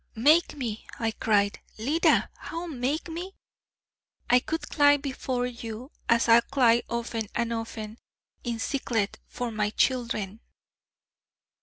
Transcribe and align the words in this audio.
'Make 0.15 0.55
me!' 0.57 0.87
I 0.97 1.11
cried: 1.11 1.59
'Leda! 1.77 2.31
How 2.35 2.65
make 2.65 3.07
me?' 3.07 3.35
'I 4.31 4.39
could 4.39 4.67
cly 4.67 4.97
before 4.97 5.45
you, 5.45 5.91
as 6.09 6.27
I 6.27 6.41
cly 6.41 6.81
often 6.89 7.27
and 7.35 7.53
often... 7.53 7.99
in 8.43 8.57
seclet... 8.57 9.19
for 9.27 9.51
my 9.51 9.69
childlen....' 9.69 10.39